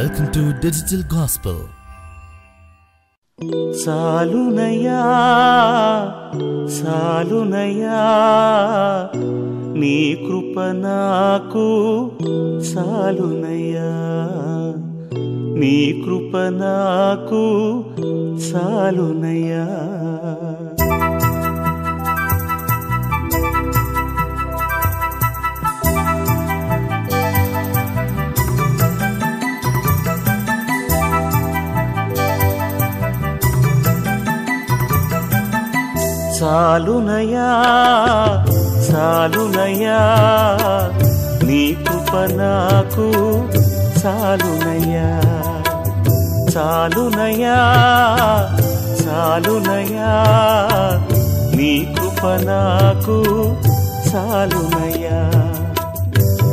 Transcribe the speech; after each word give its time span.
Welcome 0.00 0.28
to 0.34 0.42
digital 0.62 1.02
gospel 1.12 1.62
చాలునయ్యా 3.80 5.00
చాలునయ్యా 6.76 7.98
నీ 9.80 9.96
కృప 10.22 10.56
నాకు 10.84 11.66
చాలునయ్యా 12.70 13.90
నీ 15.60 15.76
కృప 16.02 16.34
నాకు 16.62 17.42
చాలునయ్యా 18.46 19.66
చాలునయా 36.40 37.48
చాలునయా 38.86 39.98
నీ 41.46 41.62
కృప 41.86 42.12
నాకు 42.38 43.06
చాలునయా 44.00 45.08
చాలునయా 46.54 47.58
చాలునయా 49.02 50.12
నీ 51.58 51.72
కృప 51.96 52.22
నాకు 52.48 53.18
చాలునయా 54.10 55.20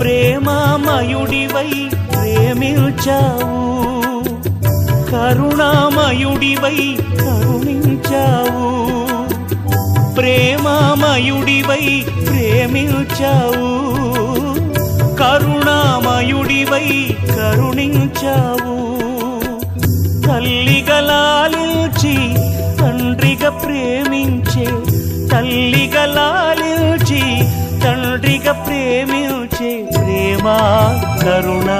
ప్రేమామయుడివై 0.00 1.70
ప్రేమించావు 2.12 3.50
కరుణామయుడివై 5.12 6.78
కరుణించావు 7.18 8.68
ప్రేమామయుడివై 10.16 12.04
ప్రేమించావు. 12.26 13.70
కరుణామయుడివై 15.16 17.16
కరుణించావు. 17.36 18.76
తల్లిగలాలిచి 20.28 22.16
తండ్రిగా 22.80 23.50
ప్రేమించే 23.50 24.66
తల్లిగలాలిచి 25.28 27.22
తండ్రిగా 27.84 28.52
ప్రేమించే 28.52 29.88
ప్రేమ 29.96 30.46
కరుణ 31.22 31.70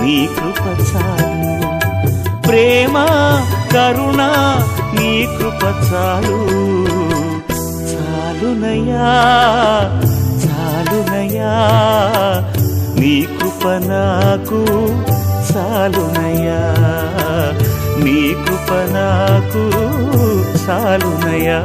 నీ 0.00 0.26
కృప 0.26 0.66
చాలు. 0.66 1.56
ప్రేమ 2.46 3.06
కరుణ 3.72 4.22
నీ 5.00 5.28
కృప 5.38 5.64
చాలు. 5.64 6.79
చాలునయా 8.42 9.06
చాలునయా 10.42 11.50
నీ 12.98 13.10
కృప 13.32 13.64
నాకు 13.88 14.60
చాలునయా 15.50 16.60
నీ 18.04 18.16
కృప 18.44 18.70
నాకు 18.94 19.64
చాలునయా 20.64 21.60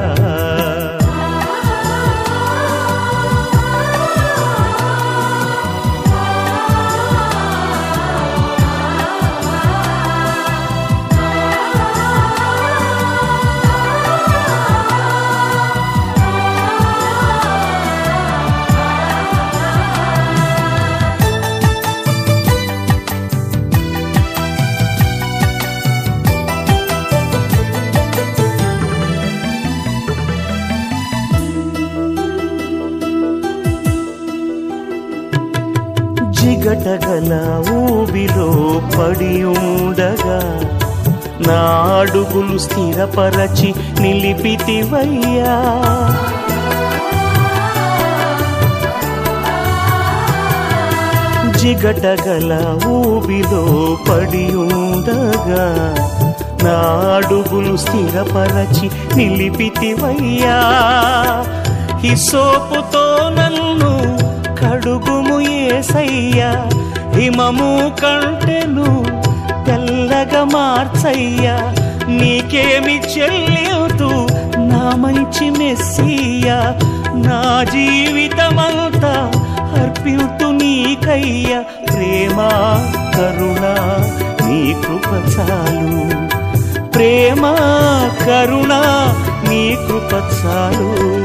జిగటగల 36.65 37.61
ఊబిలో 37.71 38.81
పడి 38.97 39.43
ఉండగా 39.43 40.39
నా 41.47 41.59
అడుగులు 41.99 42.57
స్థిరపరచి 42.57 43.73
నిలిపితివయ్యా. 44.01 45.53
జిగటగల 51.57 52.77
ఊబిలో 52.87 53.63
పడి 54.09 54.55
ఉండగా 54.55 55.95
నా 56.63 56.75
అడుగులు 57.15 57.77
స్థిరపరచి 57.77 58.89
నిలిపితివయ్యా. 59.15 60.57
హిసోపుతో 61.99 63.29
నన్ను 63.29 64.14
అడుగుము 64.75 65.41
ఏసయ్యా 65.41 66.69
హిమము 67.13 67.91
కంటెను 68.01 69.05
తెల్లగా 69.65 70.43
మార్చయ్యా. 70.43 71.75
నీకేమి 72.07 72.97
చెల్లితూ 72.97 74.27
నా 74.57 74.95
మంచి 74.95 75.49
మెస్సియా. 75.49 76.79
నా 77.15 77.63
జీవితమంతా 77.63 79.31
అర్పితు 79.81 80.45
నీకయ్యా. 80.45 81.61
ప్రేమ 81.61 82.37
కరుణ 83.17 83.75
నీ 84.47 84.73
కృప 84.73 85.39
చాలు. 85.39 86.25
ప్రేమ 86.87 87.41
కరుణ 88.25 88.73
నీ 89.49 89.77
కృప 89.87 90.13
చాలు. 90.13 91.15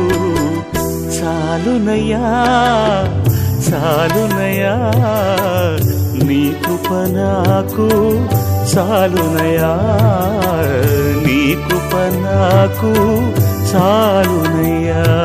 చాలునయ్యా. 1.20 2.46
చాలునయా? 3.72 4.74
నీ 6.26 6.54
కృప 6.64 6.92
నాకు 6.92 7.88
చాలునయా? 8.74 9.72
నీ 11.26 11.56
కృప 11.68 11.96
నాకు 11.96 12.92
చాలునయా? 13.74 15.19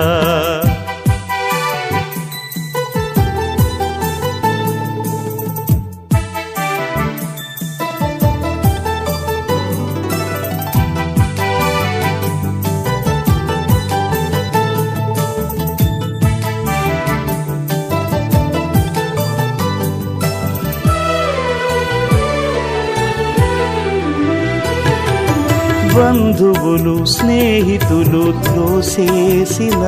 బంధువులు 25.97 27.05
స్నేహితులు 27.05 28.33
త్రోసేసిన 28.43 29.83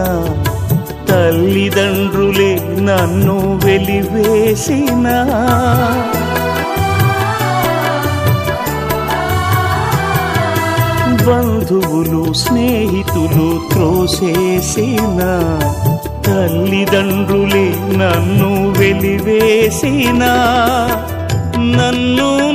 తల్లిదండ్రులే 1.09 2.55
నన్ను 2.79 3.59
వెలివేసిన. 3.65 5.07
బంధువులు 11.27 12.33
స్నేహితులు 12.33 13.73
త్రోసేసిన 13.73 15.19
తల్లిదండ్రులే 16.25 17.73
నన్ను 17.97 18.73
వెలివేసిన. 18.79 20.23
నన్ను 21.59 22.46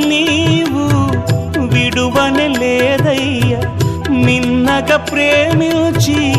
మిన్నగా 4.83 4.97
ప్రేమించి 4.97 6.35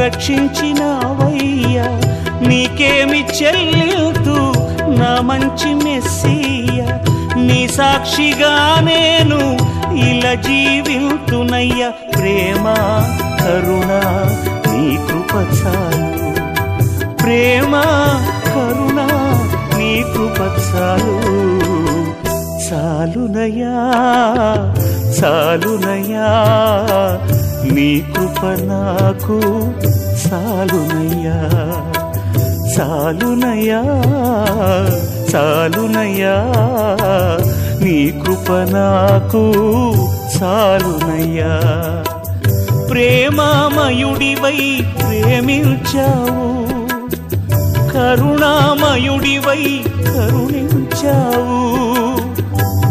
రక్షించినావయ్యా. 0.00 1.82
నీకేమి 2.48 3.24
చెల్లితూ 3.42 4.36
నా 4.88 5.20
మంచి 5.20 5.74
మెస్సీయ. 5.74 6.82
నీ 7.36 7.68
సాక్షిగా 7.68 8.80
నేను 8.80 9.58
ఇలా 9.94 10.34
జీవితునయ్యా. 10.34 11.88
ప్రేమ 11.88 12.64
కరుణ 13.40 13.92
నీ 14.72 14.96
కృప 14.96 15.34
చాలు. 15.36 16.18
ప్రేమ 17.22 17.72
కరుణ 18.46 19.00
నీ 19.78 20.02
కృప 20.02 20.40
చాలు. 20.40 21.18
చాలునయ్యా 22.68 23.74
చాలునయ్యా. 25.22 26.28
నీ 27.64 28.04
కృప 28.16 28.46
నాకు 28.46 29.40
సాలునయ్యా 30.16 31.38
సాలునయ్యా 32.76 33.82
సాలునయ్యా. 35.28 36.36
నీ 37.84 38.22
కృప 38.24 38.52
నాకు 38.52 39.44
సాలునయ్యా. 40.38 41.52
ప్రేమామయుడివై 42.90 44.80
ప్రేమించావు 44.98 46.48
కరుణామయుడివై 47.92 49.80
కరుణించావు 50.06 51.58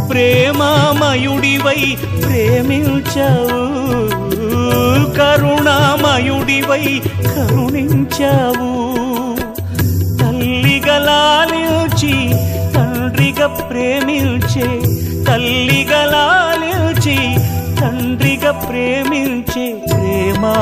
ప్రేమామయుడివై 0.10 1.98
ప్రేమించావు. 2.24 3.67
కరుణామయుడివై 5.38 7.02
కరుణించావు. 7.36 8.70
తల్లిగా 10.18 10.98
లాలించి 10.98 12.30
తండ్రిగా 12.76 13.48
ప్రేమించే 13.48 14.68
తల్లిగా 15.24 16.06
లాలించి 16.06 17.18
తండ్రిగా 17.82 18.52
ప్రేమించే 18.52 19.84
ప్రేమా 19.94 20.56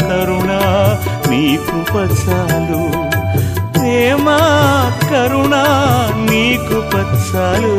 కరుణ 0.00 0.52
నీకు 1.30 1.92
పచ్చాలు. 1.92 2.82
ప్రేమా 3.72 4.38
కరుణ 5.10 5.54
నీకు 6.30 6.80
పచ్చాలు. 6.80 7.76